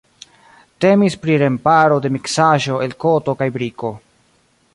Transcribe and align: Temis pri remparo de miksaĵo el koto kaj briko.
Temis 0.85 1.17
pri 1.25 1.35
remparo 1.43 1.99
de 2.07 2.13
miksaĵo 2.17 2.81
el 2.87 2.97
koto 3.05 3.37
kaj 3.43 3.51
briko. 3.61 3.93